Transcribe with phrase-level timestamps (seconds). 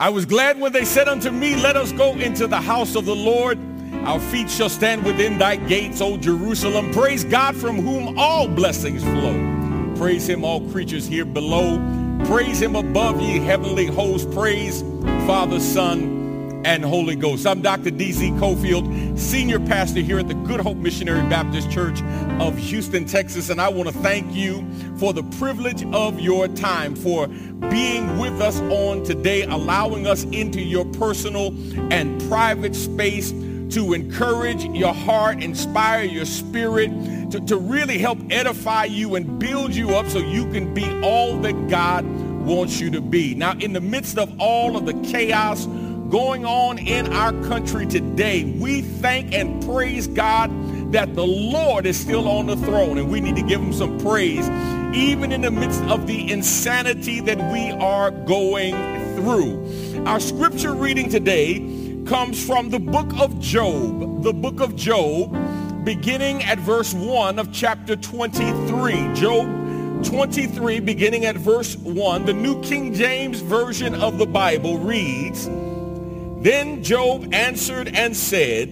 [0.00, 3.04] I was glad when they said unto me, let us go into the house of
[3.04, 3.58] the Lord.
[4.06, 6.90] Our feet shall stand within thy gates, O Jerusalem.
[6.90, 9.94] Praise God from whom all blessings flow.
[9.96, 11.76] Praise him, all creatures here below.
[12.24, 14.26] Praise him above ye heavenly hosts.
[14.34, 14.80] Praise
[15.26, 16.19] Father, Son,
[16.64, 17.46] and Holy Ghost.
[17.46, 17.90] I'm Dr.
[17.90, 18.30] D.Z.
[18.32, 22.02] Cofield, Senior Pastor here at the Good Hope Missionary Baptist Church
[22.40, 23.48] of Houston, Texas.
[23.50, 24.66] And I want to thank you
[24.98, 27.28] for the privilege of your time, for
[27.70, 31.48] being with us on today, allowing us into your personal
[31.92, 36.90] and private space to encourage your heart, inspire your spirit,
[37.30, 41.38] to, to really help edify you and build you up so you can be all
[41.38, 42.04] that God
[42.40, 43.34] wants you to be.
[43.34, 45.66] Now, in the midst of all of the chaos,
[46.10, 50.50] going on in our country today, we thank and praise God
[50.92, 53.98] that the Lord is still on the throne and we need to give him some
[54.00, 54.48] praise
[54.92, 58.74] even in the midst of the insanity that we are going
[59.14, 60.04] through.
[60.04, 61.60] Our scripture reading today
[62.06, 65.32] comes from the book of Job, the book of Job,
[65.84, 69.14] beginning at verse 1 of chapter 23.
[69.14, 75.48] Job 23, beginning at verse 1, the New King James Version of the Bible reads,
[76.40, 78.68] then Job answered and said,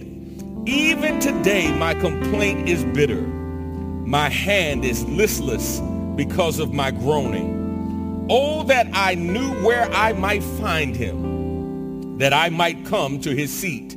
[0.65, 3.21] Even today my complaint is bitter.
[3.21, 5.79] My hand is listless
[6.15, 8.27] because of my groaning.
[8.27, 13.53] Oh, that I knew where I might find him, that I might come to his
[13.53, 13.95] seat.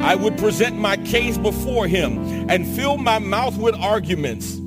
[0.00, 4.60] I would present my case before him and fill my mouth with arguments.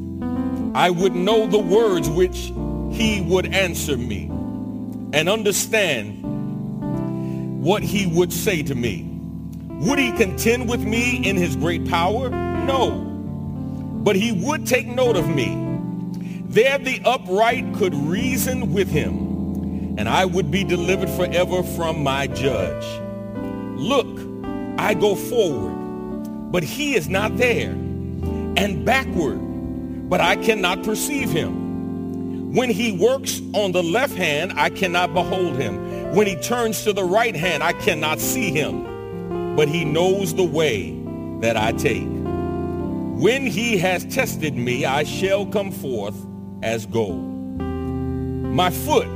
[0.73, 2.51] I would know the words which
[2.91, 4.25] he would answer me
[5.13, 6.20] and understand
[7.61, 9.07] what he would say to me.
[9.81, 12.31] Would he contend with me in his great power?
[12.31, 12.89] No.
[14.03, 15.55] But he would take note of me.
[16.45, 22.25] There the upright could reason with him, and I would be delivered forever from my
[22.25, 22.83] judge.
[23.79, 24.07] Look,
[24.79, 29.37] I go forward, but he is not there, and backward,
[30.09, 32.55] but I cannot perceive him.
[32.55, 35.90] When he works on the left hand, I cannot behold him.
[36.11, 40.43] When he turns to the right hand, I cannot see him, but he knows the
[40.43, 40.91] way
[41.39, 42.03] that I take.
[42.03, 46.15] When he has tested me, I shall come forth
[46.63, 47.31] as gold.
[47.61, 49.07] My foot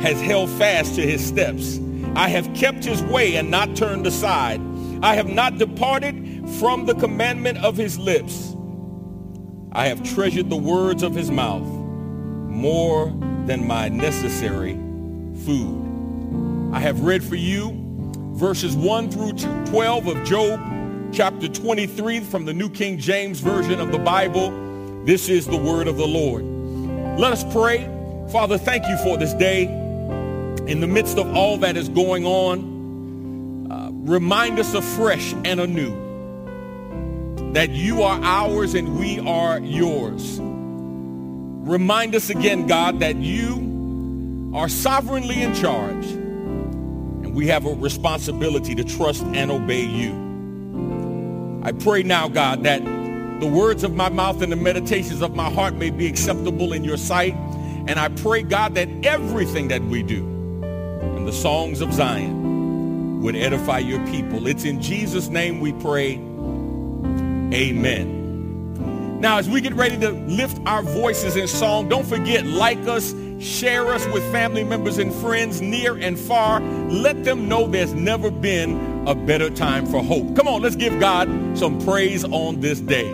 [0.00, 1.78] has held fast to his steps.
[2.16, 4.62] I have kept his way and not turned aside.
[5.02, 8.56] I have not departed from the commandment of his lips.
[9.72, 11.66] I have treasured the words of his mouth
[12.48, 13.12] more
[13.44, 14.72] than my necessary
[15.44, 15.83] food.
[16.74, 17.70] I have read for you
[18.32, 19.34] verses 1 through
[19.66, 20.60] 12 of Job
[21.12, 24.50] chapter 23 from the New King James Version of the Bible.
[25.04, 26.42] This is the word of the Lord.
[27.16, 27.84] Let us pray.
[28.32, 29.66] Father, thank you for this day.
[30.66, 35.94] In the midst of all that is going on, uh, remind us afresh and anew
[37.52, 40.40] that you are ours and we are yours.
[40.40, 46.23] Remind us again, God, that you are sovereignly in charge
[47.34, 50.12] we have a responsibility to trust and obey you.
[51.64, 52.82] I pray now, God, that
[53.40, 56.84] the words of my mouth and the meditations of my heart may be acceptable in
[56.84, 57.34] your sight.
[57.86, 60.24] And I pray, God, that everything that we do
[61.16, 64.46] in the songs of Zion would edify your people.
[64.46, 66.14] It's in Jesus' name we pray.
[67.52, 69.20] Amen.
[69.20, 73.14] Now, as we get ready to lift our voices in song, don't forget, like us,
[73.44, 76.60] share us with family members and friends near and far.
[76.60, 80.34] Let them know there's never been a better time for hope.
[80.34, 83.12] Come on, let's give God some praise on this day.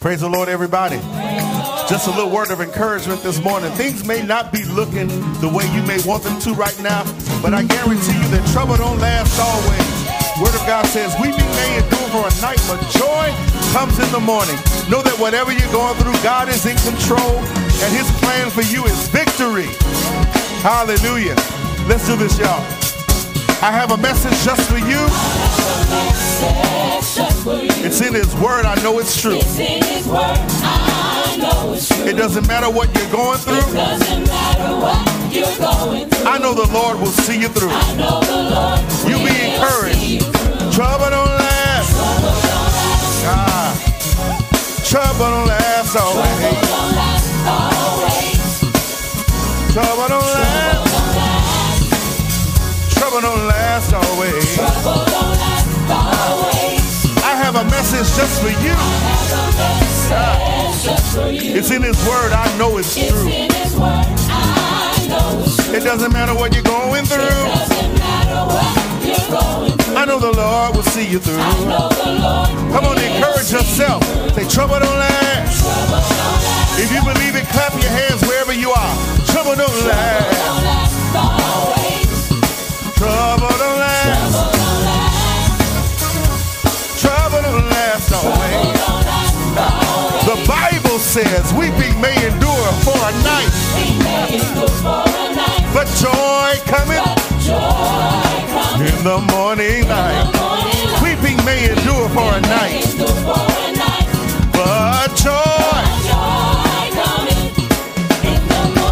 [0.00, 0.96] Praise the Lord, everybody.
[1.88, 3.70] Just a little word of encouragement this morning.
[3.72, 5.06] Things may not be looking
[5.40, 7.04] the way you may want them to right now,
[7.40, 10.02] but I guarantee you that trouble don't last always.
[10.42, 13.30] Word of God says, weeping may endure for a night, but joy
[13.72, 14.58] comes in the morning.
[14.90, 18.84] Know that whatever you're going through, God is in control, and his plan for you
[18.84, 19.70] is victory.
[20.60, 21.36] Hallelujah.
[21.88, 22.60] Let's do this, y'all.
[23.62, 24.98] I have a message just for you.
[27.86, 28.66] It's in his word.
[28.66, 29.36] I know it's true.
[29.36, 30.18] It's in his word.
[30.18, 32.04] I know it's true.
[32.04, 33.58] It doesn't matter what you're going through.
[33.58, 36.26] It doesn't matter what you're going through.
[36.26, 37.70] I know the Lord will see you through.
[37.70, 40.74] I know the Lord You be encouraged.
[40.74, 41.41] Trouble don't
[44.92, 46.60] Trouble don't last Trouble always.
[46.68, 48.60] don't last always.
[49.72, 50.52] Trouble don't last.
[50.52, 52.92] Trouble don't last.
[52.92, 54.54] Trouble don't last always.
[54.54, 56.84] Trouble don't last always.
[57.24, 58.76] I have a message just for you.
[58.76, 61.56] Have a message just for you.
[61.56, 62.32] It's in His Word.
[62.32, 63.24] I know it's It's true.
[63.80, 64.04] word.
[64.28, 64.42] I
[66.34, 67.18] what you're going through.
[67.18, 68.81] Doesn't matter what you're going through.
[69.04, 71.36] I know the Lord will see you through.
[71.36, 72.48] Know the Lord.
[72.70, 74.02] Come on, encourage yourself.
[74.34, 75.66] Say, trouble don't last.
[76.78, 78.94] If you believe it, clap your hands wherever you are.
[79.26, 80.42] Trouble don't last.
[80.42, 82.10] Don't last always.
[82.98, 84.54] Trouble don't last.
[87.02, 88.78] Trouble don't last always.
[88.78, 90.26] Don't last always.
[90.30, 95.66] The Bible says weeping may endure for a night, We may endure for a night,
[95.74, 100.26] but joy cometh but joy comes in the morning light.
[101.02, 102.84] Weeping may endure for a night,
[104.52, 105.62] but joy.
[108.52, 108.82] coming.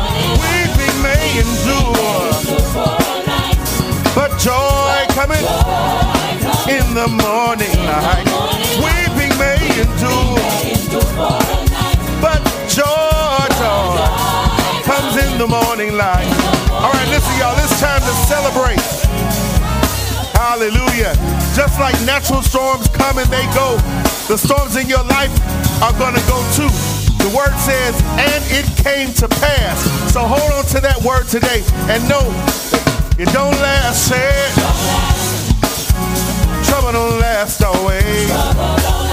[0.43, 2.33] Weeping may endure,
[4.15, 5.37] but joy comes
[6.67, 8.25] in the morning light.
[8.85, 10.41] Weeping may endure,
[12.21, 14.01] but joy, joy
[14.89, 16.27] comes in the morning light.
[16.73, 17.60] All right, listen, y'all,
[17.91, 18.79] time to celebrate.
[20.39, 21.13] Hallelujah.
[21.59, 23.77] Just like natural storms come and they go,
[24.29, 25.33] the storms in your life
[25.83, 26.71] are going to go too.
[27.19, 29.83] The word says, and it came to pass.
[30.13, 32.31] So hold on to that word today and know
[33.19, 34.07] it don't last.
[34.07, 34.55] Say it.
[36.67, 39.10] Trouble don't last always.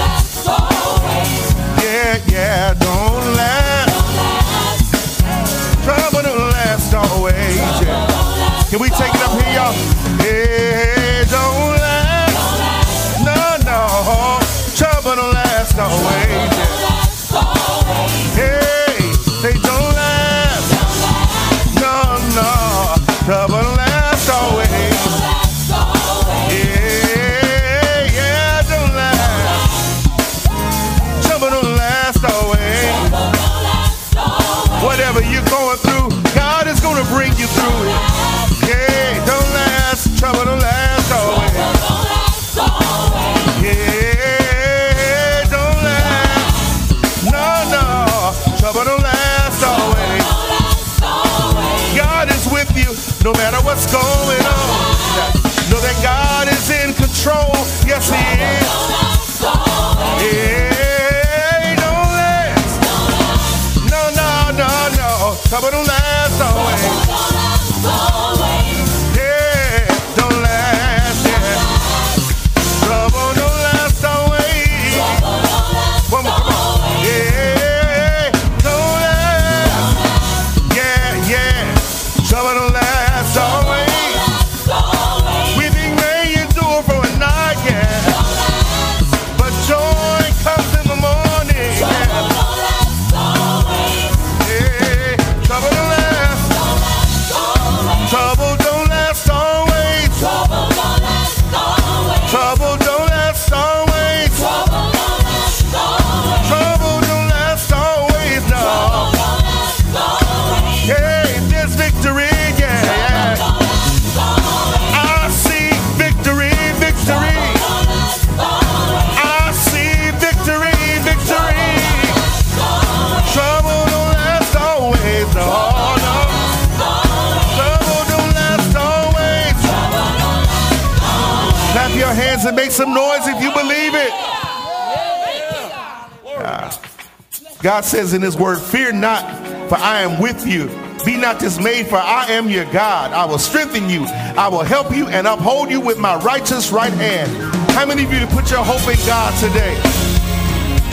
[137.88, 139.22] Says in His Word, Fear not,
[139.70, 140.68] for I am with you.
[141.06, 143.12] Be not dismayed, for I am your God.
[143.12, 144.04] I will strengthen you.
[144.04, 147.30] I will help you and uphold you with my righteous right hand.
[147.72, 149.74] How many of you put your hope in God today?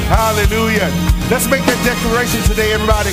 [0.07, 0.87] Hallelujah.
[1.29, 3.11] Let's make that declaration today, everybody.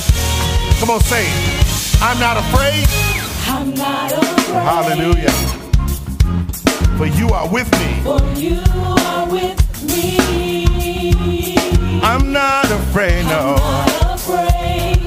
[0.79, 1.99] Come on, say it.
[2.01, 2.87] I'm not afraid.
[3.51, 4.63] I'm not afraid.
[4.63, 5.31] Hallelujah.
[6.97, 8.01] For you are with me.
[8.03, 10.23] For you are with me.
[12.01, 13.55] I'm not afraid, no.
[13.55, 14.97] Not afraid.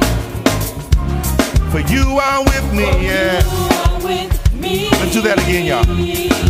[1.71, 3.43] For you are with me, yeah.
[3.43, 4.88] You are with me.
[4.90, 5.85] Let's do that again, y'all.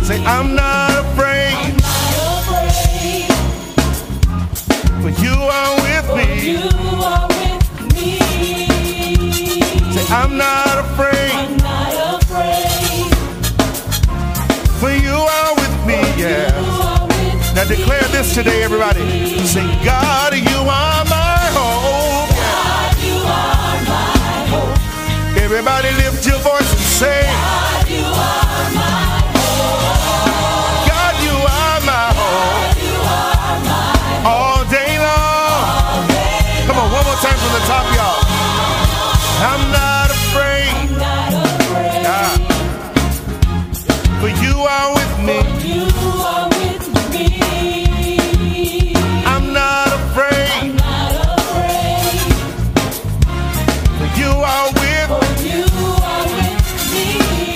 [0.03, 1.53] Say, I'm not afraid.
[1.53, 2.13] I'm Not
[2.43, 3.27] afraid.
[5.01, 6.27] For you are with me.
[6.51, 6.69] You
[7.03, 8.09] are with me.
[9.91, 11.31] Say, I'm not afraid.
[11.31, 13.11] I'm not afraid.
[14.79, 16.96] For you are with me, You yeah.
[17.57, 19.01] Now declare this today, everybody.
[19.47, 22.29] Say, God, you are my hope.
[22.29, 22.97] God.
[23.01, 25.41] You are my hope.
[25.41, 27.23] Everybody lift your voice and say,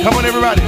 [0.03, 0.61] Come on, everybody.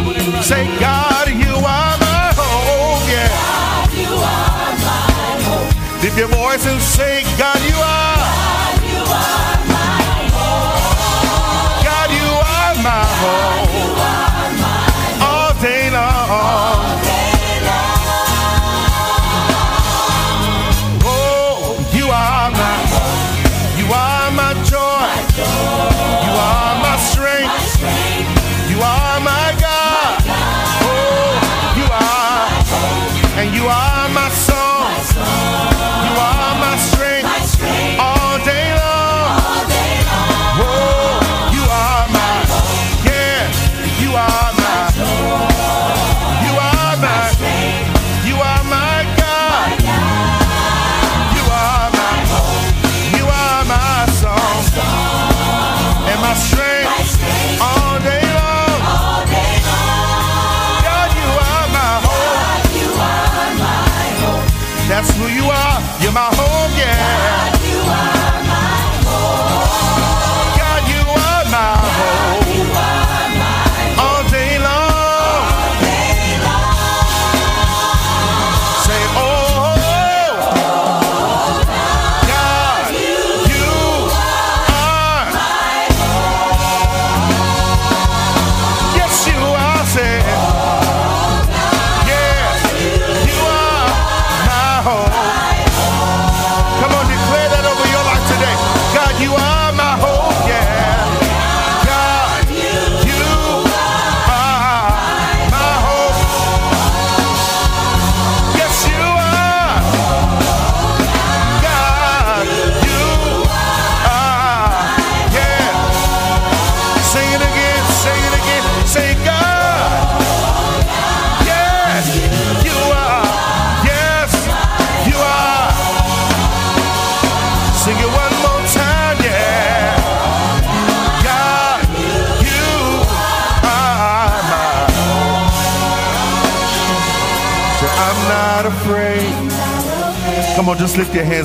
[0.44, 3.02] Say, God, you are my hope.
[3.10, 3.30] Yeah.
[3.34, 6.04] God, you are my hope.
[6.04, 8.22] Lift your voice and say, God, you are.
[8.22, 11.84] God, you are my hope.
[11.84, 13.63] God, you are my hope.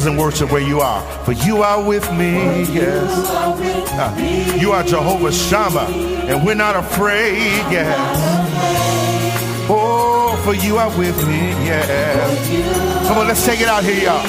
[0.09, 1.03] And worship where you are.
[1.25, 3.11] For you are with me, yes.
[3.93, 4.17] Ah,
[4.57, 5.89] You are Jehovah Shammah,
[6.31, 7.37] and we're not afraid,
[7.71, 7.95] yes.
[9.69, 13.07] Oh, for you are with me, yes.
[13.07, 14.25] Come on, let's take it out here, y'all.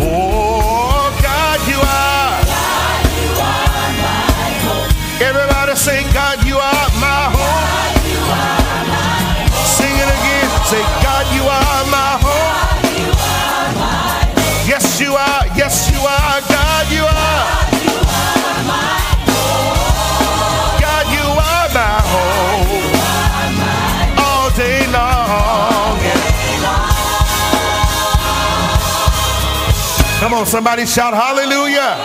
[0.00, 2.38] Oh, God, you are.
[5.28, 7.66] Everybody say, God, you are my hope.
[9.66, 10.46] Sing it again.
[10.70, 10.82] Say,
[30.28, 31.96] Come on, somebody shout hallelujah.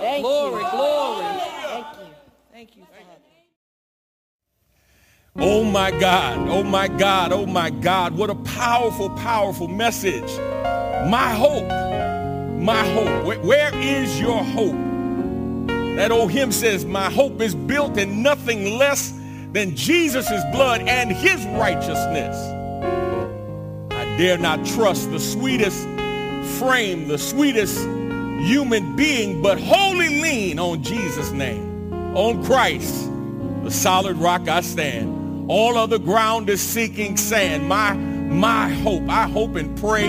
[0.00, 0.70] Thank glory, you.
[0.70, 1.24] glory.
[1.62, 2.06] Thank you.
[2.52, 3.20] Thank you, Father.
[5.36, 8.16] Oh my God, oh my God, oh my God.
[8.16, 10.36] What a powerful, powerful message.
[11.08, 11.68] My hope,
[12.60, 13.24] my hope.
[13.24, 14.74] Where, where is your hope?
[15.94, 19.14] That old hymn says, my hope is built in nothing less
[19.52, 22.36] than Jesus' blood and his righteousness.
[23.92, 25.86] I dare not trust the sweetest
[26.58, 27.78] frame, the sweetest
[28.40, 33.10] human being, but wholly lean on Jesus' name, on Christ,
[33.62, 35.50] the solid rock I stand.
[35.50, 37.68] All other ground is sinking sand.
[37.68, 40.08] My, my hope, I hope and pray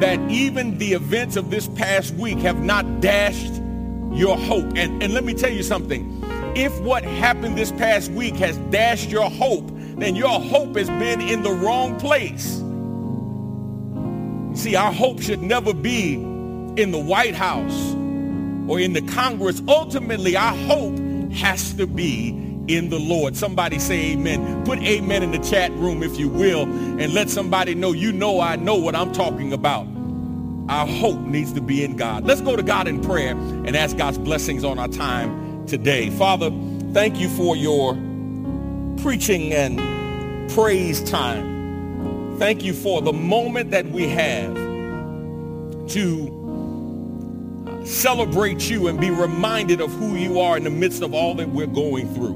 [0.00, 3.62] that even the events of this past week have not dashed
[4.12, 4.76] your hope.
[4.76, 6.22] And, and let me tell you something.
[6.56, 11.20] If what happened this past week has dashed your hope, then your hope has been
[11.20, 12.62] in the wrong place.
[14.56, 17.94] See, our hope should never be in the White House
[18.68, 19.62] or in the Congress.
[19.68, 20.98] Ultimately, our hope
[21.32, 22.30] has to be
[22.66, 23.36] in the Lord.
[23.36, 24.64] Somebody say amen.
[24.64, 28.40] Put amen in the chat room if you will and let somebody know you know
[28.40, 29.86] I know what I'm talking about.
[30.68, 32.24] Our hope needs to be in God.
[32.24, 36.10] Let's go to God in prayer and ask God's blessings on our time today.
[36.10, 36.50] Father,
[36.92, 37.94] thank you for your
[39.02, 41.55] preaching and praise time.
[42.38, 44.54] Thank you for the moment that we have
[45.88, 51.14] to uh, celebrate you and be reminded of who you are in the midst of
[51.14, 52.34] all that we're going through.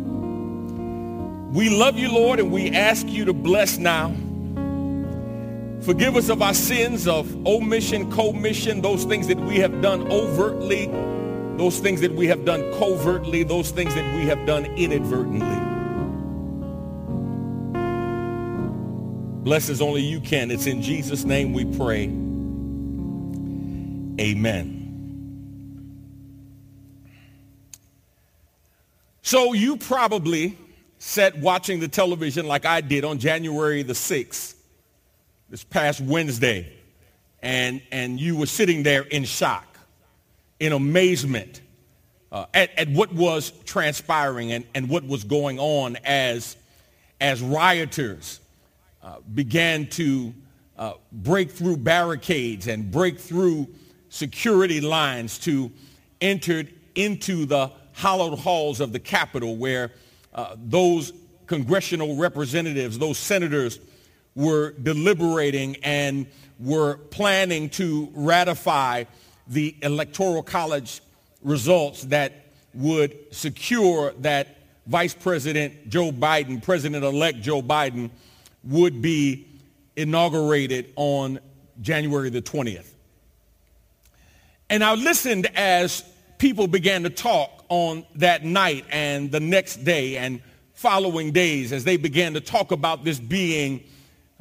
[1.53, 4.15] We love you, Lord, and we ask you to bless now.
[5.83, 10.87] Forgive us of our sins of omission, commission, those things that we have done overtly,
[11.59, 15.70] those things that we have done covertly, those things that we have done inadvertently.
[19.43, 20.51] Bless as only you can.
[20.51, 22.05] It's in Jesus' name we pray.
[24.21, 24.77] Amen.
[29.23, 30.59] So you probably
[30.99, 34.57] sat watching the television like I did on January the 6th,
[35.49, 36.71] this past Wednesday,
[37.41, 39.79] and, and you were sitting there in shock,
[40.59, 41.63] in amazement
[42.31, 46.57] uh, at, at what was transpiring and, and what was going on as,
[47.23, 48.41] as rioters
[49.03, 50.35] uh, began to
[50.79, 53.67] uh, break through barricades and break through
[54.09, 55.71] security lines to
[56.21, 56.65] enter
[56.95, 59.93] into the hallowed halls of the Capitol where
[60.35, 61.13] uh, those
[61.47, 63.81] congressional representatives, those senators
[64.35, 66.27] were deliberating and
[66.59, 69.05] were planning to ratify
[69.49, 71.01] the electoral college
[71.43, 72.33] results that
[72.75, 78.11] would secure that Vice President Joe Biden, President-elect Joe Biden,
[78.65, 79.47] would be
[79.97, 81.39] inaugurated on
[81.81, 82.87] January the 20th.
[84.69, 86.05] And I listened as
[86.39, 90.41] people began to talk on that night and the next day and
[90.75, 93.83] following days as they began to talk about this being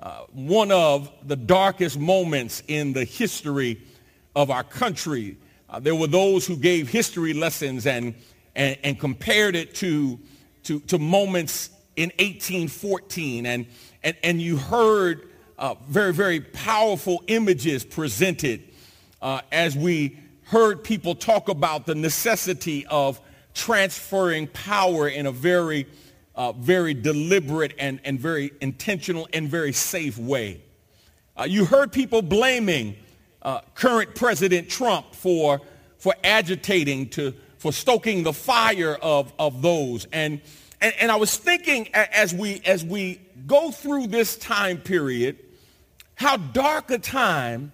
[0.01, 3.81] uh, one of the darkest moments in the history
[4.35, 5.37] of our country.
[5.69, 8.15] Uh, there were those who gave history lessons and,
[8.55, 10.19] and, and compared it to,
[10.63, 13.45] to, to moments in 1814.
[13.45, 13.65] And,
[14.03, 18.63] and, and you heard uh, very, very powerful images presented
[19.21, 23.19] uh, as we heard people talk about the necessity of
[23.53, 25.85] transferring power in a very,
[26.35, 30.61] uh, very deliberate and, and very intentional and very safe way.
[31.37, 32.95] Uh, you heard people blaming
[33.41, 35.61] uh, current President Trump for,
[35.97, 40.07] for agitating, to, for stoking the fire of, of those.
[40.13, 40.41] And,
[40.81, 45.37] and, and I was thinking as we, as we go through this time period,
[46.15, 47.71] how dark a time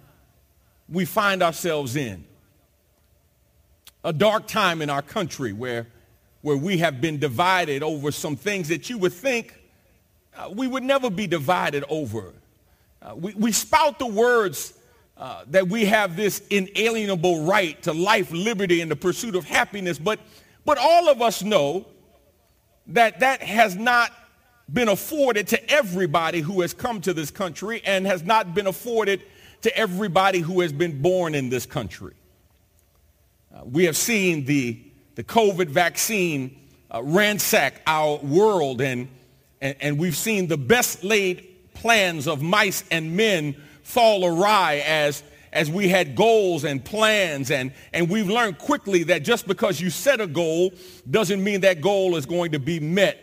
[0.90, 2.26] we find ourselves in.
[4.04, 5.88] A dark time in our country where,
[6.42, 9.54] where we have been divided over some things that you would think
[10.38, 12.34] uh, we would never be divided over.
[13.02, 14.74] Uh, we, we spout the words
[15.18, 19.98] uh, that we have this inalienable right to life, liberty, and the pursuit of happiness.
[19.98, 20.20] But,
[20.66, 21.86] but all of us know
[22.88, 24.12] that that has not
[24.72, 29.22] been afforded to everybody who has come to this country and has not been afforded
[29.62, 32.14] to everybody who has been born in this country.
[33.54, 34.80] Uh, we have seen the,
[35.16, 36.56] the COVID vaccine
[36.94, 39.08] uh, ransack our world and,
[39.62, 45.24] and, and we've seen the best laid plans of mice and men fall awry as,
[45.56, 47.50] as we had goals and plans.
[47.50, 50.74] And, and we've learned quickly that just because you set a goal
[51.10, 53.22] doesn't mean that goal is going to be met.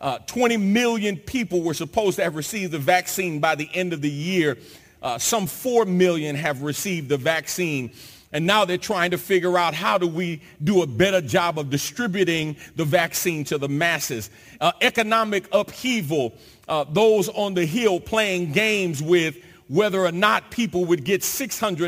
[0.00, 4.00] Uh, 20 million people were supposed to have received the vaccine by the end of
[4.00, 4.56] the year.
[5.02, 7.92] Uh, some 4 million have received the vaccine.
[8.32, 11.70] And now they're trying to figure out how do we do a better job of
[11.70, 14.30] distributing the vaccine to the masses.
[14.60, 16.34] Uh, economic upheaval,
[16.66, 19.36] uh, those on the hill playing games with
[19.68, 21.80] whether or not people would get $600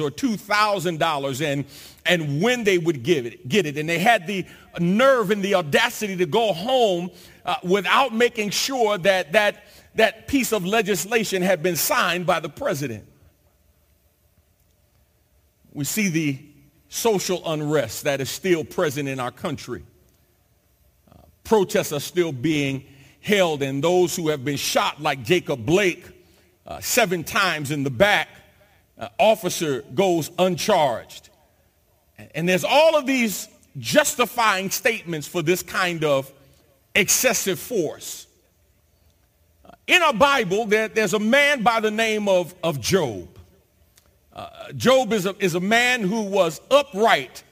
[0.00, 1.64] or $2,000 and,
[2.06, 3.76] and when they would give it, get it.
[3.76, 4.46] And they had the
[4.78, 7.10] nerve and the audacity to go home
[7.44, 9.64] uh, without making sure that, that
[9.94, 13.04] that piece of legislation had been signed by the president.
[15.72, 16.38] We see the
[16.88, 19.84] social unrest that is still present in our country.
[21.10, 22.84] Uh, protests are still being
[23.20, 26.17] held and those who have been shot like Jacob Blake
[26.68, 28.28] uh, seven times in the back,
[28.98, 31.30] uh, officer goes uncharged.
[32.34, 36.30] And there's all of these justifying statements for this kind of
[36.94, 38.26] excessive force.
[39.64, 43.28] Uh, in our Bible, there, there's a man by the name of, of Job.
[44.34, 47.42] Uh, Job is a, is a man who was upright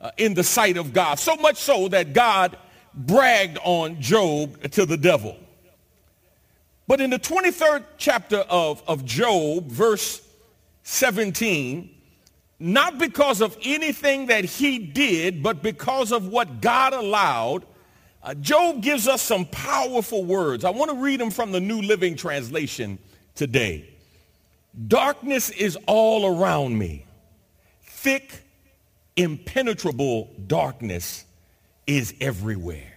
[0.00, 2.56] uh, in the sight of God, so much so that God
[2.94, 5.36] bragged on Job to the devil.
[6.88, 10.20] But in the 23rd chapter of, of Job, verse
[10.84, 11.90] 17,
[12.58, 17.66] not because of anything that he did, but because of what God allowed,
[18.22, 20.64] uh, Job gives us some powerful words.
[20.64, 22.98] I want to read them from the New Living Translation
[23.34, 23.88] today.
[24.88, 27.04] Darkness is all around me.
[27.82, 28.42] Thick,
[29.16, 31.24] impenetrable darkness
[31.86, 32.95] is everywhere.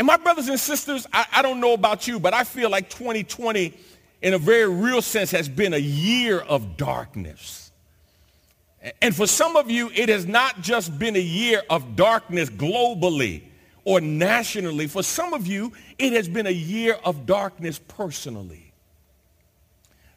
[0.00, 2.88] And my brothers and sisters, I, I, don't know about you, but I feel like
[2.88, 3.74] 2020
[4.22, 7.70] in a very real sense has been a year of darkness.
[9.02, 13.42] And for some of you, it has not just been a year of darkness globally
[13.84, 14.86] or nationally.
[14.86, 18.72] For some of you, it has been a year of darkness personally.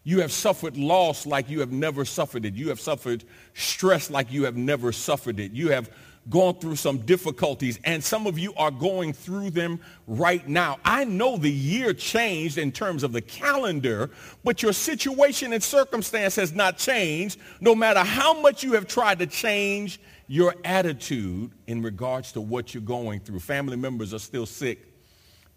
[0.06, 2.54] You have suffered loss like you have never suffered it.
[2.54, 5.52] You have suffered stress like you have never suffered it.
[5.52, 5.89] You have
[6.30, 10.80] gone through some difficulties, and some of you are going through them right now.
[10.86, 14.10] I know the year changed in terms of the calendar,
[14.44, 19.20] but your situation and circumstance has not changed, no matter how much you have tried
[19.20, 23.40] to change your attitude in regards to what you're going through.
[23.40, 24.94] Family members are still sick.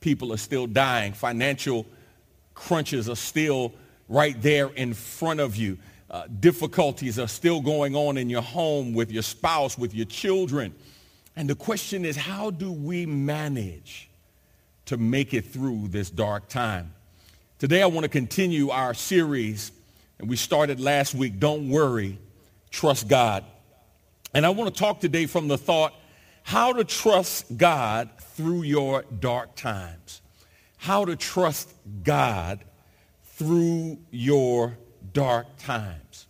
[0.00, 1.12] People are still dying.
[1.12, 1.86] Financial
[2.54, 3.72] crunches are still
[4.08, 5.78] right there in front of you.
[6.08, 10.72] Uh, difficulties are still going on in your home with your spouse, with your children.
[11.34, 14.08] And the question is, how do we manage
[14.86, 16.94] to make it through this dark time?
[17.58, 19.72] Today I want to continue our series,
[20.18, 22.18] and we started last week, Don't Worry,
[22.70, 23.44] Trust God.
[24.32, 25.94] And I want to talk today from the thought,
[26.42, 30.20] how to trust God through your dark times.
[30.76, 32.60] How to trust God
[33.24, 34.78] through your
[35.16, 36.26] dark times.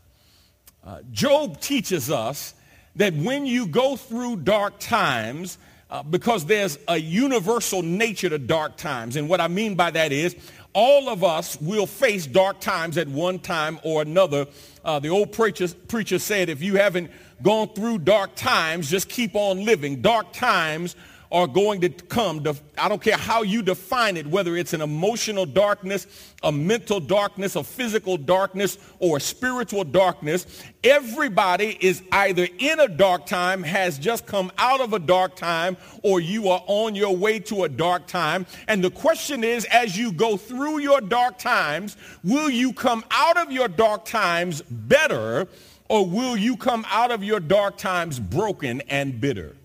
[0.87, 2.55] Uh, Job teaches us
[2.95, 5.59] that when you go through dark times,
[5.91, 9.17] uh, because there's a universal nature to dark times.
[9.17, 10.37] And what I mean by that is
[10.73, 14.47] all of us will face dark times at one time or another.
[14.85, 17.11] Uh, the old preacher, preacher said, if you haven't
[17.43, 20.01] gone through dark times, just keep on living.
[20.01, 20.95] Dark times
[21.31, 22.45] are going to come.
[22.79, 26.07] I don't care how you define it, whether it's an emotional darkness,
[26.43, 30.47] a mental darkness, a physical darkness, or a spiritual darkness.
[30.85, 35.77] Everybody is either in a dark time, has just come out of a dark time,
[36.03, 38.47] or you are on your way to a dark time.
[38.69, 43.37] And the question is, as you go through your dark times, will you come out
[43.37, 45.49] of your dark times better,
[45.89, 49.57] or will you come out of your dark times broken and bitter?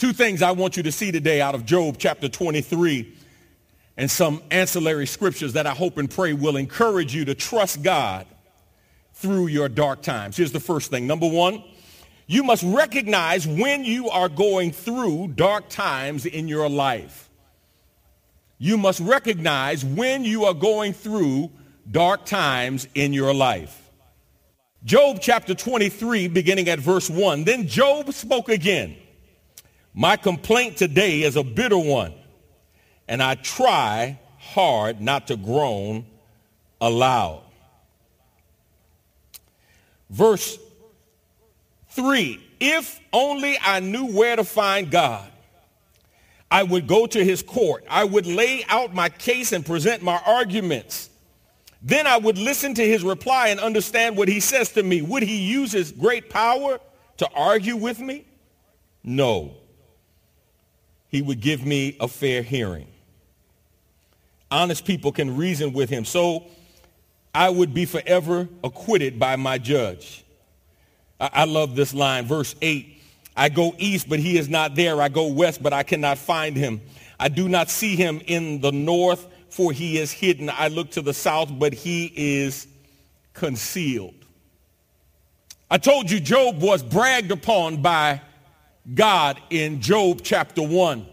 [0.00, 3.14] Two things I want you to see today out of Job chapter 23
[3.98, 8.26] and some ancillary scriptures that I hope and pray will encourage you to trust God
[9.12, 10.38] through your dark times.
[10.38, 11.06] Here's the first thing.
[11.06, 11.62] Number one,
[12.26, 17.28] you must recognize when you are going through dark times in your life.
[18.56, 21.50] You must recognize when you are going through
[21.90, 23.90] dark times in your life.
[24.82, 27.44] Job chapter 23, beginning at verse 1.
[27.44, 28.96] Then Job spoke again.
[29.94, 32.14] My complaint today is a bitter one,
[33.08, 36.06] and I try hard not to groan
[36.80, 37.42] aloud.
[40.08, 40.58] Verse
[41.90, 45.28] 3 If only I knew where to find God,
[46.50, 47.84] I would go to his court.
[47.88, 51.10] I would lay out my case and present my arguments.
[51.82, 55.02] Then I would listen to his reply and understand what he says to me.
[55.02, 56.78] Would he use his great power
[57.16, 58.26] to argue with me?
[59.02, 59.54] No
[61.10, 62.86] he would give me a fair hearing.
[64.50, 66.04] Honest people can reason with him.
[66.04, 66.44] So
[67.34, 70.24] I would be forever acquitted by my judge.
[71.20, 73.02] I, I love this line, verse 8.
[73.36, 75.00] I go east, but he is not there.
[75.00, 76.80] I go west, but I cannot find him.
[77.18, 80.50] I do not see him in the north, for he is hidden.
[80.50, 82.66] I look to the south, but he is
[83.34, 84.14] concealed.
[85.70, 88.20] I told you Job was bragged upon by
[88.94, 91.06] God in Job chapter 1.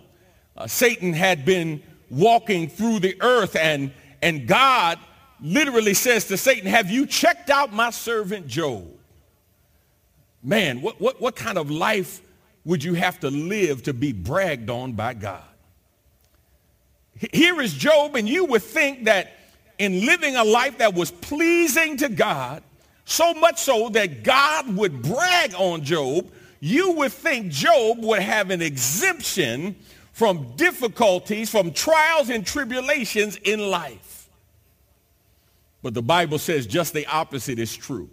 [0.56, 4.99] Uh, Satan had been walking through the earth and, and God
[5.41, 8.88] literally says to Satan, have you checked out my servant Job?
[10.41, 12.21] Man, what, what, what kind of life
[12.65, 15.43] would you have to live to be bragged on by God?
[17.34, 19.34] Here is Job, and you would think that
[19.80, 22.63] in living a life that was pleasing to God,
[23.06, 28.50] so much so that God would brag on Job, you would think Job would have
[28.52, 29.76] an exemption
[30.13, 34.28] from difficulties, from trials and tribulations in life.
[35.84, 38.10] But the Bible says just the opposite is true.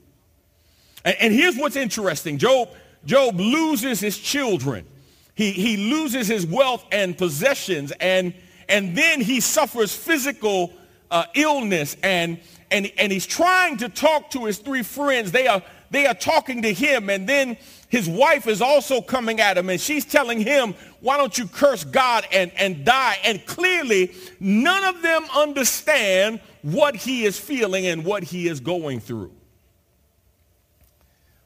[1.04, 2.38] And, and here's what's interesting.
[2.38, 2.68] Job,
[3.06, 4.86] Job loses his children.
[5.34, 8.34] He, he loses his wealth and possessions and,
[8.68, 10.72] and then he suffers physical
[11.10, 12.38] uh, illness and,
[12.70, 15.32] and, and he's trying to talk to his three friends.
[15.32, 17.56] They are, they are talking to him and then
[17.94, 21.84] his wife is also coming at him and she's telling him, why don't you curse
[21.84, 23.16] God and, and die?
[23.22, 28.98] And clearly, none of them understand what he is feeling and what he is going
[28.98, 29.30] through.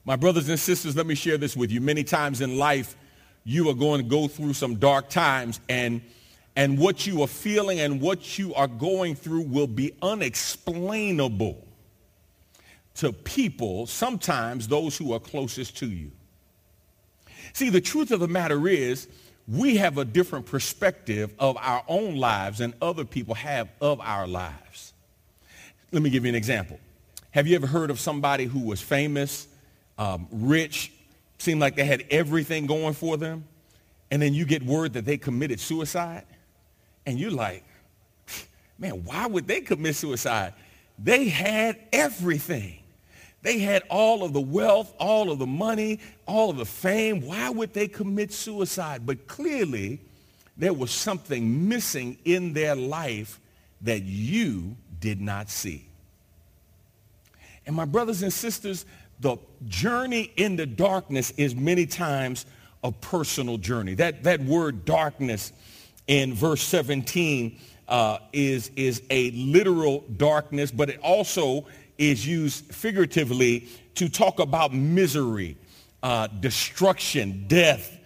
[0.06, 1.82] My brothers and sisters, let me share this with you.
[1.82, 2.96] Many times in life,
[3.44, 6.00] you are going to go through some dark times and
[6.56, 11.62] and what you are feeling and what you are going through will be unexplainable
[12.94, 16.10] to people, sometimes those who are closest to you.
[17.52, 19.08] See, the truth of the matter is
[19.46, 24.26] we have a different perspective of our own lives than other people have of our
[24.26, 24.92] lives.
[25.90, 26.78] Let me give you an example.
[27.30, 29.48] Have you ever heard of somebody who was famous,
[29.96, 30.92] um, rich,
[31.38, 33.44] seemed like they had everything going for them,
[34.10, 36.24] and then you get word that they committed suicide?
[37.06, 37.64] And you're like,
[38.78, 40.52] man, why would they commit suicide?
[40.98, 42.77] They had everything.
[43.42, 47.20] They had all of the wealth, all of the money, all of the fame.
[47.20, 49.06] Why would they commit suicide?
[49.06, 50.00] But clearly,
[50.56, 53.40] there was something missing in their life
[53.82, 55.86] that you did not see.
[57.64, 58.86] And my brothers and sisters,
[59.20, 62.46] the journey in the darkness is many times
[62.82, 63.94] a personal journey.
[63.94, 65.52] That, that word darkness
[66.06, 71.66] in verse 17 uh, is, is a literal darkness, but it also
[71.98, 75.56] is used figuratively to talk about misery,
[76.02, 77.98] uh, destruction, death,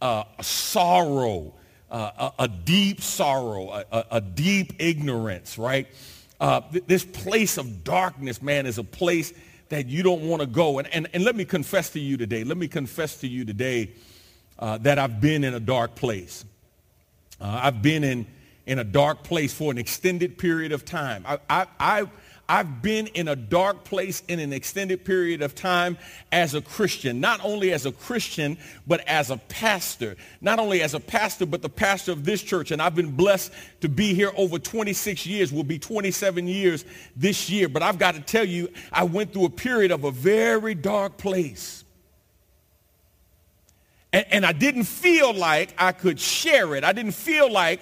[0.00, 1.52] uh, sorrow,
[1.90, 5.88] uh, a, a, deep sorrow, a, a, deep ignorance, right?
[6.40, 9.32] Uh, th- this place of darkness, man, is a place
[9.68, 10.78] that you don't want to go.
[10.78, 13.90] And, and, and let me confess to you today, let me confess to you today
[14.58, 16.44] uh, that I've been in a dark place.
[17.40, 18.26] Uh, I've been in,
[18.66, 21.24] in a dark place for an extended period of time.
[21.26, 22.08] I, I, I
[22.50, 25.96] I've been in a dark place in an extended period of time
[26.32, 28.58] as a Christian, not only as a Christian,
[28.88, 30.16] but as a pastor.
[30.40, 32.72] Not only as a pastor, but the pastor of this church.
[32.72, 36.84] And I've been blessed to be here over 26 years, will be 27 years
[37.14, 37.68] this year.
[37.68, 41.18] But I've got to tell you, I went through a period of a very dark
[41.18, 41.84] place.
[44.12, 46.82] And, and I didn't feel like I could share it.
[46.82, 47.78] I didn't feel like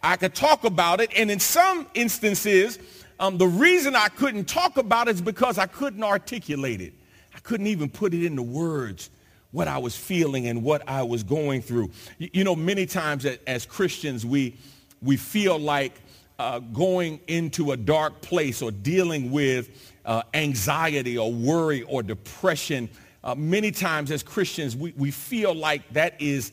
[0.00, 1.10] I could talk about it.
[1.16, 2.78] And in some instances,
[3.22, 6.92] um, the reason I couldn't talk about it is because I couldn't articulate it.
[7.32, 9.10] I couldn't even put it into words
[9.52, 11.90] what I was feeling and what I was going through.
[12.18, 14.56] You, you know, many times as Christians, we,
[15.00, 16.00] we feel like
[16.40, 22.88] uh, going into a dark place or dealing with uh, anxiety or worry or depression.
[23.22, 26.50] Uh, many times as Christians, we, we feel like that is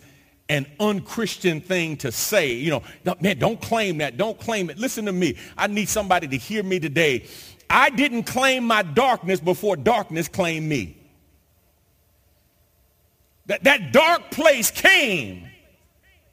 [0.49, 2.53] an unchristian thing to say.
[2.53, 2.83] You know,
[3.21, 4.17] man, don't claim that.
[4.17, 4.77] Don't claim it.
[4.77, 5.37] Listen to me.
[5.57, 7.25] I need somebody to hear me today.
[7.69, 10.97] I didn't claim my darkness before darkness claimed me.
[13.45, 15.47] That, that dark place came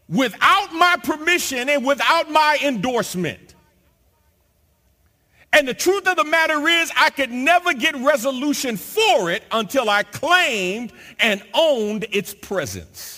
[0.08, 3.54] without my permission and without my endorsement.
[5.52, 9.88] And the truth of the matter is I could never get resolution for it until
[9.88, 13.15] I claimed and owned its presence.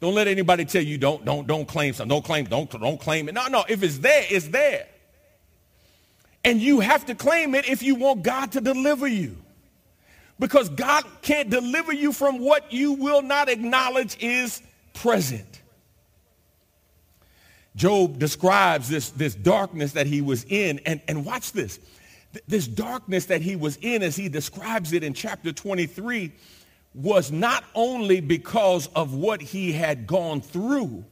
[0.00, 2.08] Don't let anybody tell you don't don't don't claim something.
[2.08, 3.34] Don't claim don't don't claim it.
[3.34, 3.64] No, no.
[3.68, 4.86] If it's there, it's there.
[6.42, 9.36] And you have to claim it if you want God to deliver you.
[10.38, 14.62] Because God can't deliver you from what you will not acknowledge is
[14.94, 15.60] present.
[17.76, 20.80] Job describes this, this darkness that he was in.
[20.86, 21.78] And, and watch this.
[22.48, 26.32] This darkness that he was in as he describes it in chapter 23
[26.94, 31.04] was not only because of what he had gone through,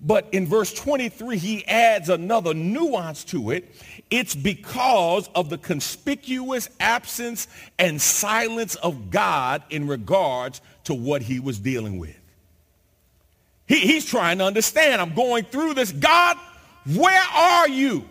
[0.00, 3.74] but in verse 23, he adds another nuance to it.
[4.10, 11.38] It's because of the conspicuous absence and silence of God in regards to what he
[11.38, 12.16] was dealing with.
[13.66, 15.02] He, he's trying to understand.
[15.02, 15.92] I'm going through this.
[15.92, 16.38] God,
[16.86, 18.06] where are you?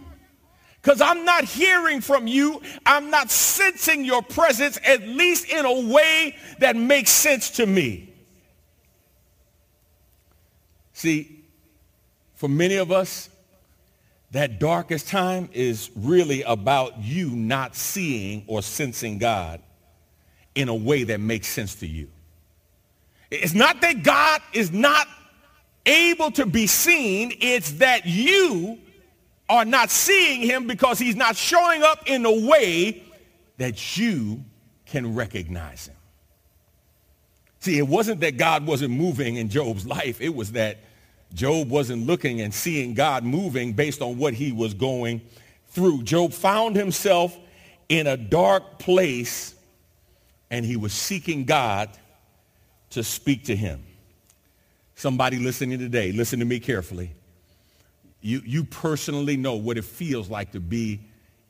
[0.82, 2.62] Because I'm not hearing from you.
[2.86, 8.14] I'm not sensing your presence, at least in a way that makes sense to me.
[10.94, 11.44] See,
[12.36, 13.30] for many of us,
[14.32, 19.62] that darkest time is really about you not seeing or sensing God
[20.56, 22.10] in a way that makes sense to you.
[23.32, 25.08] It's not that God is not
[25.86, 27.34] able to be seen.
[27.40, 28.80] It's that you
[29.50, 33.04] are not seeing him because he's not showing up in a way
[33.58, 34.44] that you
[34.86, 35.96] can recognize him.
[37.60, 40.22] See, it wasn't that God wasn't moving in Job's life.
[40.22, 40.78] It was that
[41.34, 45.22] Job wasn't looking and seeing God moving based on what he was going
[45.68, 46.04] through.
[46.04, 47.38] Job found himself
[47.90, 49.56] in a dark place
[50.50, 51.90] and he was seeking God
[52.92, 53.84] to speak to him.
[54.96, 57.12] Somebody listening today, listen to me carefully.
[58.22, 61.00] You, you personally know what it feels like to be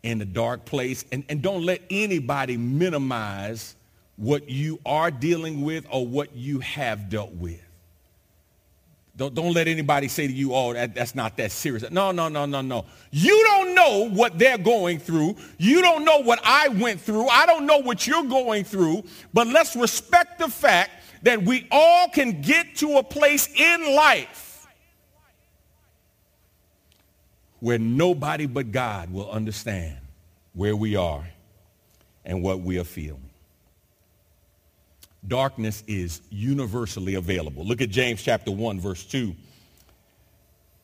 [0.04, 1.04] in a dark place.
[1.12, 3.76] And, and don't let anybody minimize
[4.18, 7.62] what you are dealing with or what you have dealt with.
[9.16, 11.90] Don't, don't let anybody say to you, oh, that, that's not that serious.
[11.92, 12.86] No, no, no, no, no.
[13.12, 15.36] You don't know what they're going through.
[15.58, 17.28] You don't know what I went through.
[17.28, 19.04] I don't know what you're going through.
[19.34, 20.92] But let's respect the fact
[21.24, 24.49] that we all can get to a place in life
[27.60, 29.98] where nobody but God will understand
[30.54, 31.28] where we are
[32.26, 33.30] and what we are feeling.
[35.28, 37.66] Darkness is universally available.
[37.66, 39.36] Look at James chapter 1, verse 2.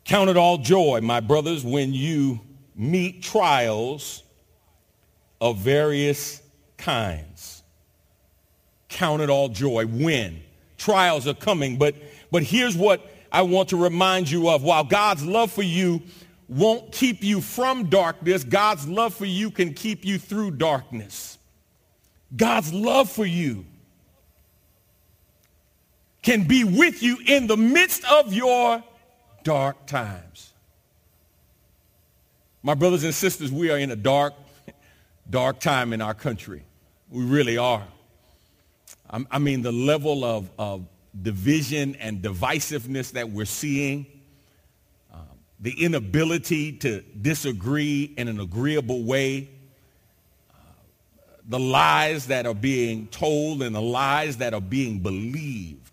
[0.04, 2.40] Count it all joy, my brothers, when you
[2.76, 4.24] meet trials
[5.40, 6.42] of various
[6.78, 7.64] kinds.
[8.90, 10.42] Count it all joy when
[10.78, 11.78] trials are coming.
[11.78, 11.96] But,
[12.32, 14.64] but here's what I want to remind you of.
[14.64, 16.02] While God's love for you
[16.48, 21.38] won't keep you from darkness, God's love for you can keep you through darkness.
[22.36, 23.66] God's love for you
[26.22, 28.84] can be with you in the midst of your
[29.44, 30.54] dark times.
[32.64, 34.34] My brothers and sisters, we are in a dark,
[35.30, 36.64] dark time in our country.
[37.12, 37.88] We really are.
[39.08, 40.86] I mean, the level of, of
[41.22, 44.08] division and divisiveness that we're seeing,
[45.60, 49.50] the inability to disagree in an agreeable way,
[50.50, 50.58] uh,
[51.48, 55.86] the lies that are being told and the lies that are being believed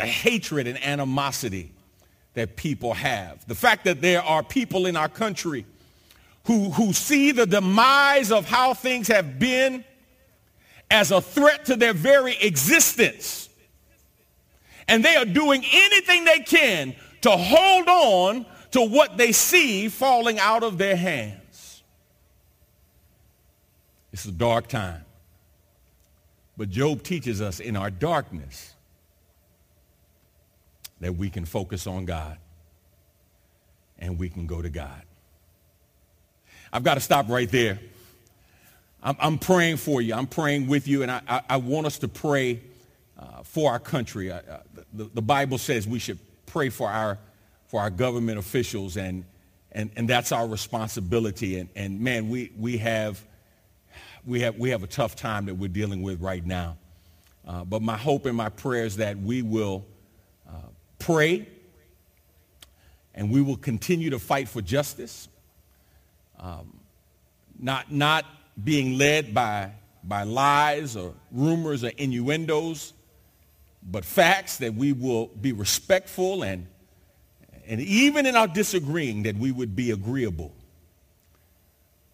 [0.00, 1.72] the hatred and animosity
[2.34, 3.46] that people have.
[3.46, 5.66] The fact that there are people in our country
[6.44, 9.84] who, who see the demise of how things have been
[10.90, 13.48] as a threat to their very existence.
[14.88, 20.38] And they are doing anything they can to hold on to what they see falling
[20.38, 21.82] out of their hands.
[24.12, 25.04] It's a dark time.
[26.56, 28.74] But Job teaches us in our darkness
[31.00, 32.36] that we can focus on God
[33.98, 35.02] and we can go to God.
[36.72, 37.80] I've got to stop right there.
[39.02, 40.14] I'm, I'm praying for you.
[40.14, 42.60] I'm praying with you, and I, I, I want us to pray
[43.18, 44.30] uh, for our country.
[44.30, 44.40] Uh,
[44.92, 46.18] the, the Bible says we should
[46.50, 47.18] pray for our,
[47.68, 49.24] for our government officials, and,
[49.72, 51.58] and, and that's our responsibility.
[51.58, 53.24] And, and man, we, we, have,
[54.26, 56.76] we, have, we have a tough time that we're dealing with right now.
[57.46, 59.84] Uh, but my hope and my prayer is that we will
[61.00, 61.48] pray,
[63.14, 65.28] and we will continue to fight for justice,
[66.38, 66.78] um,
[67.58, 68.24] not, not
[68.62, 69.72] being led by,
[70.04, 72.92] by lies or rumors or innuendos,
[73.82, 76.66] but facts that we will be respectful and,
[77.66, 80.52] and even in our disagreeing that we would be agreeable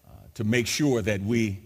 [0.07, 1.61] uh, to make sure that we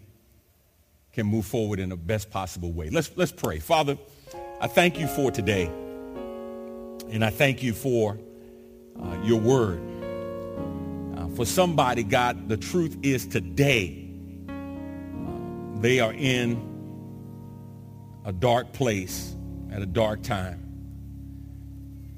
[1.13, 2.89] can move forward in the best possible way.
[2.89, 3.59] Let's, let's pray.
[3.59, 3.99] Father,
[4.61, 5.67] I thank you for today.
[7.11, 8.17] And I thank you for
[9.01, 9.81] uh, your word.
[11.17, 14.09] Uh, for somebody, God, the truth is today
[14.49, 14.53] uh,
[15.81, 16.69] they are in
[18.25, 19.35] a dark place
[19.72, 20.66] at a dark time.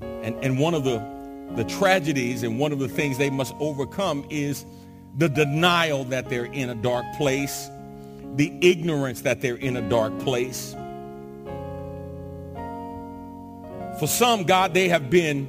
[0.00, 1.02] And, and one of the,
[1.54, 4.64] the tragedies and one of the things they must overcome is
[5.18, 7.70] the denial that they're in a dark place,
[8.36, 10.74] the ignorance that they're in a dark place.
[13.98, 15.48] For some, God, they have been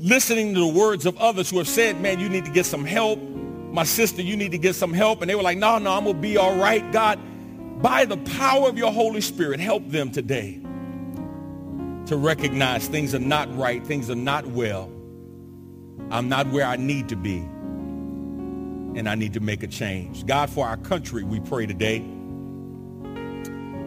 [0.00, 2.84] listening to the words of others who have said, man, you need to get some
[2.84, 3.20] help.
[3.20, 5.20] My sister, you need to get some help.
[5.20, 6.90] And they were like, no, no, I'm going to be all right.
[6.92, 7.20] God,
[7.80, 10.60] by the power of your Holy Spirit, help them today
[12.08, 13.86] to recognize things are not right.
[13.86, 14.90] Things are not well.
[16.10, 17.38] I'm not where I need to be.
[18.98, 20.24] And I need to make a change.
[20.24, 22.00] God, for our country, we pray today.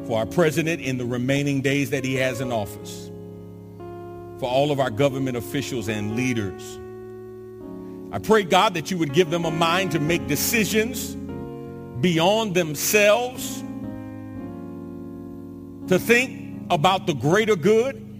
[0.06, 3.10] For our president in the remaining days that he has in office
[4.40, 6.80] for all of our government officials and leaders.
[8.12, 11.16] I pray, God, that you would give them a mind to make decisions
[12.02, 13.64] beyond themselves,
[15.88, 18.11] to think about the greater good,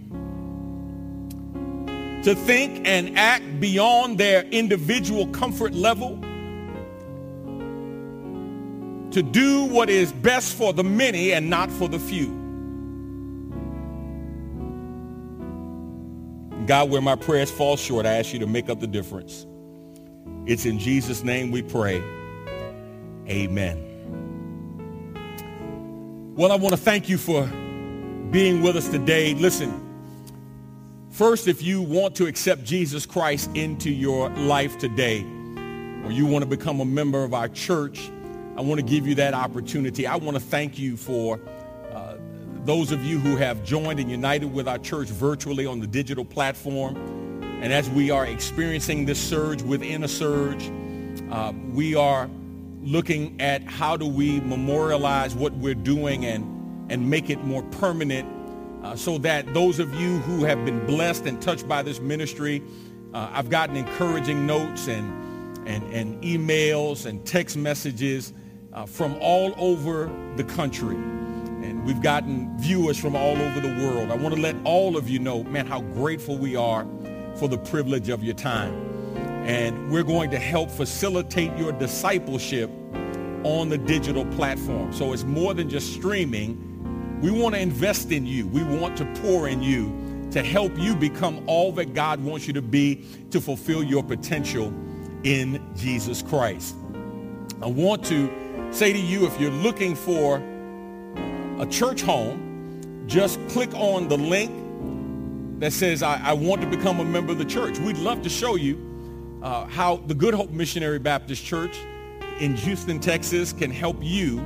[2.22, 6.16] to think and act beyond their individual comfort level,
[9.10, 12.40] to do what is best for the many and not for the few.
[16.66, 19.46] God, where my prayers fall short, I ask you to make up the difference.
[20.46, 22.02] It's in Jesus' name we pray.
[23.28, 23.88] Amen.
[26.36, 27.46] Well, I want to thank you for
[28.30, 29.34] being with us today.
[29.34, 29.91] Listen,
[31.12, 35.20] first, if you want to accept Jesus Christ into your life today,
[36.04, 38.10] or you want to become a member of our church,
[38.56, 40.06] I want to give you that opportunity.
[40.06, 41.38] I want to thank you for
[41.92, 42.16] uh,
[42.64, 46.24] those of you who have joined and united with our church virtually on the digital
[46.24, 46.96] platform.
[47.62, 50.70] And as we are experiencing this surge within a surge,
[51.30, 52.28] uh, we are
[52.82, 58.28] looking at how do we memorialize what we're doing and, and make it more permanent
[58.82, 62.62] uh, so that those of you who have been blessed and touched by this ministry,
[63.14, 68.32] uh, I've gotten encouraging notes and, and, and emails and text messages
[68.72, 70.96] uh, from all over the country.
[70.96, 74.10] And we've gotten viewers from all over the world.
[74.10, 76.86] I want to let all of you know, man, how grateful we are
[77.36, 78.74] for the privilege of your time.
[79.46, 82.70] And we're going to help facilitate your discipleship
[83.44, 84.92] on the digital platform.
[84.92, 86.71] So it's more than just streaming.
[87.22, 88.48] We want to invest in you.
[88.48, 92.52] We want to pour in you to help you become all that God wants you
[92.54, 94.74] to be to fulfill your potential
[95.22, 96.74] in Jesus Christ.
[97.62, 98.28] I want to
[98.72, 100.42] say to you, if you're looking for
[101.60, 104.50] a church home, just click on the link
[105.60, 107.78] that says, I, I want to become a member of the church.
[107.78, 111.76] We'd love to show you uh, how the Good Hope Missionary Baptist Church
[112.40, 114.44] in Houston, Texas can help you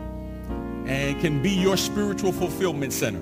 [0.87, 3.20] and can be your spiritual fulfillment center.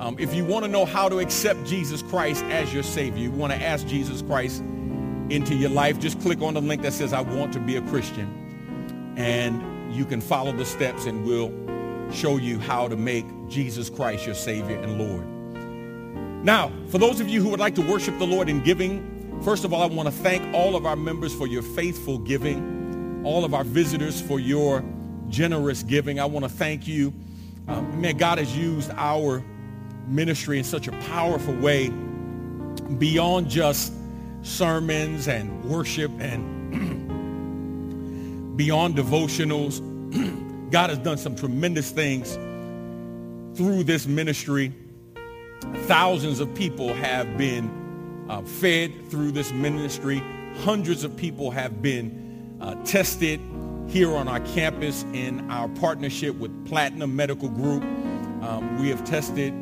[0.00, 3.30] Um, if you want to know how to accept Jesus Christ as your Savior, you
[3.30, 4.62] want to ask Jesus Christ
[5.28, 7.82] into your life, just click on the link that says, I want to be a
[7.82, 9.14] Christian.
[9.16, 11.52] And you can follow the steps and we'll
[12.12, 16.44] show you how to make Jesus Christ your Savior and Lord.
[16.44, 19.64] Now, for those of you who would like to worship the Lord in giving, first
[19.64, 23.44] of all, I want to thank all of our members for your faithful giving, all
[23.44, 24.82] of our visitors for your
[25.30, 26.20] generous giving.
[26.20, 27.12] I want to thank you.
[27.68, 29.42] Um, man, God has used our
[30.06, 31.88] ministry in such a powerful way
[32.98, 33.92] beyond just
[34.42, 36.58] sermons and worship and
[38.56, 39.80] beyond devotionals.
[40.70, 42.34] God has done some tremendous things
[43.56, 44.72] through this ministry.
[45.86, 50.22] Thousands of people have been uh, fed through this ministry.
[50.58, 53.40] Hundreds of people have been uh, tested
[53.90, 57.82] here on our campus in our partnership with Platinum Medical Group.
[57.82, 59.52] Um, we have tested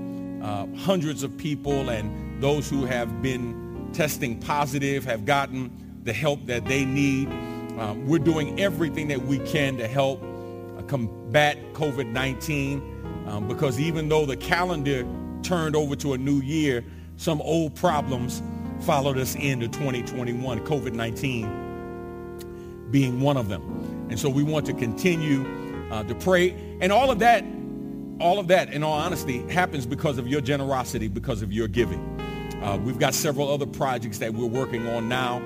[0.42, 5.72] uh, hundreds of people and those who have been testing positive have gotten
[6.04, 7.28] the help that they need.
[7.78, 14.10] Um, we're doing everything that we can to help uh, combat COVID-19 um, because even
[14.10, 15.06] though the calendar
[15.42, 16.84] turned over to a new year,
[17.16, 18.42] some old problems
[18.80, 23.87] followed us into 2021, COVID-19 being one of them.
[24.10, 25.46] And so we want to continue
[25.90, 26.50] uh, to pray.
[26.80, 27.44] And all of that,
[28.20, 32.00] all of that, in all honesty, happens because of your generosity, because of your giving.
[32.62, 35.40] Uh, we've got several other projects that we're working on now,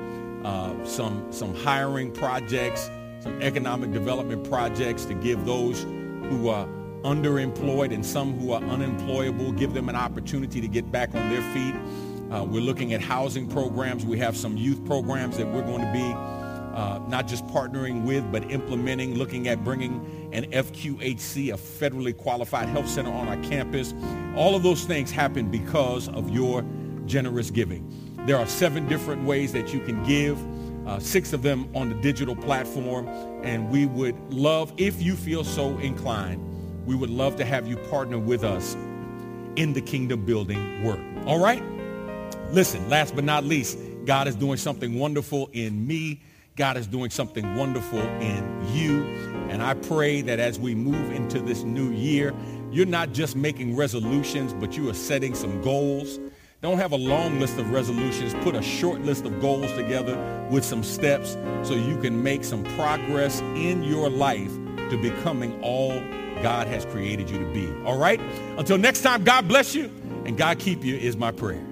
[0.45, 2.91] uh, some, some hiring projects,
[3.21, 6.67] some economic development projects to give those who are
[7.03, 11.43] underemployed and some who are unemployable, give them an opportunity to get back on their
[11.53, 11.75] feet.
[12.33, 14.07] Uh, we're looking at housing programs.
[14.07, 16.42] We have some youth programs that we're going to be
[16.73, 22.69] uh, not just partnering with, but implementing, looking at bringing an FQHC, a federally qualified
[22.69, 23.95] health center on our campus.
[24.37, 26.65] All of those things happen because of your
[27.07, 27.87] generous giving.
[28.27, 30.39] There are seven different ways that you can give,
[30.87, 33.07] uh, six of them on the digital platform,
[33.43, 36.41] and we would love, if you feel so inclined,
[36.87, 38.77] we would love to have you partner with us
[39.57, 41.01] in the kingdom building work.
[41.27, 41.63] All right?
[42.51, 46.21] Listen, last but not least, God is doing something wonderful in me
[46.57, 49.05] God is doing something wonderful in you.
[49.49, 52.35] And I pray that as we move into this new year,
[52.71, 56.19] you're not just making resolutions, but you are setting some goals.
[56.61, 58.35] Don't have a long list of resolutions.
[58.45, 60.17] Put a short list of goals together
[60.51, 64.53] with some steps so you can make some progress in your life
[64.91, 66.01] to becoming all
[66.43, 67.67] God has created you to be.
[67.85, 68.21] All right?
[68.59, 69.91] Until next time, God bless you
[70.25, 71.72] and God keep you is my prayer.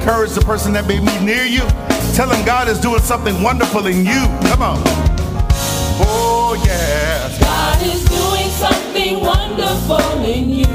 [0.00, 1.60] Encourage the person that may be near you.
[2.16, 4.24] Tell them God is doing something wonderful in you.
[4.48, 4.80] Come on.
[6.00, 7.28] Oh, yeah.
[7.38, 10.72] God is doing something wonderful in you.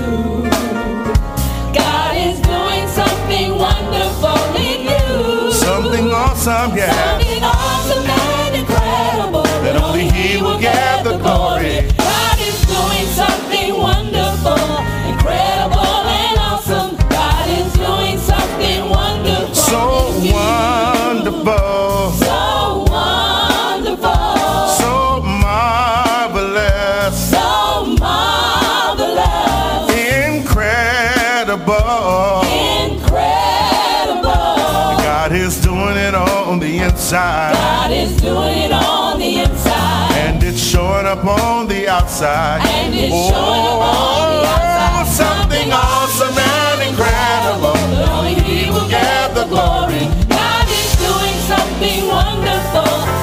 [1.74, 5.52] God is doing something wonderful in you.
[5.52, 6.94] Something awesome, yeah.
[6.94, 9.44] Something awesome and incredible.
[9.66, 11.05] That only He will get
[37.16, 37.54] inside.
[37.54, 40.12] God is doing it on the inside.
[40.18, 42.62] And it's showing up on the outside.
[42.66, 45.08] And it's oh, showing up on the oh, outside.
[45.08, 47.78] Something awesome and incredible.
[48.12, 50.06] Only He will get the glory.
[50.28, 53.15] God is doing something wonderful.